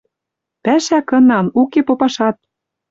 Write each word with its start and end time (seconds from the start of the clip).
Пӓшӓ 0.63 0.99
кынан, 1.09 1.47
уке 1.61 1.79
попашат. 1.87 2.37